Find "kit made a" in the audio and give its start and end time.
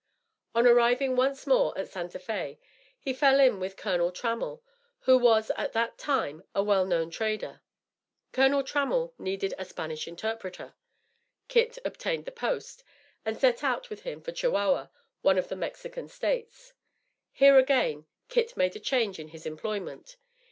18.27-18.79